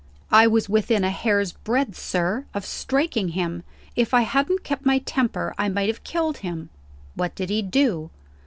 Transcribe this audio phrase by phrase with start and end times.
[0.31, 3.61] "I was within a hair's breadth, sir, of striking him.
[3.95, 6.69] If I hadn't kept my temper, I might have killed him."
[7.13, 8.09] "What did he do?"